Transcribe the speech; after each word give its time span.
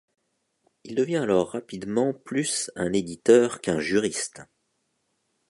Il 0.83 0.95
devient 0.95 1.17
alors 1.17 1.51
rapidement 1.51 2.11
plus 2.15 2.71
un 2.75 2.91
éditeur 2.91 3.61
qu'un 3.61 3.79
juriste. 3.79 4.41